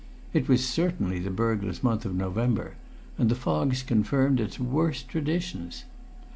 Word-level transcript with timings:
It 0.33 0.49
was 0.49 0.67
certainly 0.67 1.19
the 1.19 1.29
burglars' 1.29 1.83
month 1.83 2.05
of 2.05 2.15
November, 2.15 2.73
and 3.19 3.29
the 3.29 3.35
fogs 3.35 3.83
confirmed 3.83 4.39
its 4.39 4.59
worst 4.59 5.07
traditions. 5.09 5.83